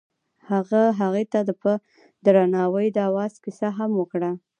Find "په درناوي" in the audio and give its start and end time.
1.61-2.87